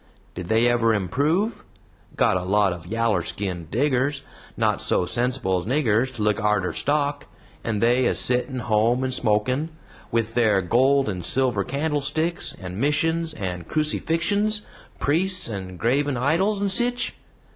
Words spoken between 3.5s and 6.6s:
diggers, not so sensible as niggers to look